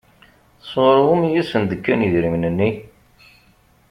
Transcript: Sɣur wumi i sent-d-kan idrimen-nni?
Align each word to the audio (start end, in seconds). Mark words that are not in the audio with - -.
Sɣur 0.69 0.97
wumi 1.05 1.29
i 1.39 1.41
sent-d-kan 1.49 2.05
idrimen-nni? 2.07 2.69